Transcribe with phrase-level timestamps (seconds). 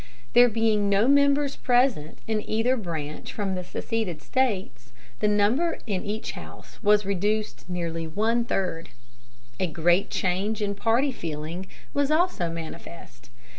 [0.33, 6.03] There being no members present in either branch from the seceded States, the number in
[6.03, 8.89] each house was reduced nearly one third.
[9.59, 13.29] A great change in party feeling was also manifest.